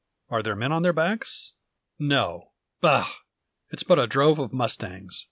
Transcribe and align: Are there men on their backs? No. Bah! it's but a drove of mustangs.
Are 0.29 0.41
there 0.41 0.55
men 0.55 0.71
on 0.71 0.81
their 0.81 0.93
backs? 0.93 1.53
No. 1.99 2.53
Bah! 2.79 3.07
it's 3.69 3.83
but 3.83 3.99
a 3.99 4.07
drove 4.07 4.39
of 4.39 4.51
mustangs. 4.51 5.19